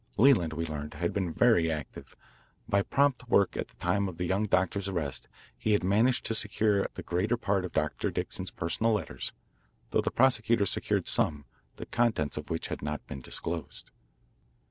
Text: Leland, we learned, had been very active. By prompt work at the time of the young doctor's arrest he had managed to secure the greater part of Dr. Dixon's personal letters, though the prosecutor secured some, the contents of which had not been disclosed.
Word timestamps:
Leland, 0.17 0.53
we 0.53 0.65
learned, 0.65 0.95
had 0.95 1.13
been 1.13 1.31
very 1.31 1.69
active. 1.71 2.15
By 2.67 2.81
prompt 2.81 3.29
work 3.29 3.55
at 3.55 3.67
the 3.67 3.75
time 3.75 4.09
of 4.09 4.17
the 4.17 4.25
young 4.25 4.45
doctor's 4.45 4.87
arrest 4.87 5.27
he 5.55 5.73
had 5.73 5.83
managed 5.83 6.25
to 6.25 6.33
secure 6.33 6.87
the 6.95 7.03
greater 7.03 7.37
part 7.37 7.65
of 7.65 7.71
Dr. 7.71 8.09
Dixon's 8.09 8.49
personal 8.49 8.93
letters, 8.93 9.31
though 9.91 10.01
the 10.01 10.09
prosecutor 10.09 10.65
secured 10.65 11.07
some, 11.07 11.45
the 11.75 11.85
contents 11.85 12.35
of 12.35 12.49
which 12.49 12.69
had 12.69 12.81
not 12.81 13.05
been 13.05 13.21
disclosed. 13.21 13.91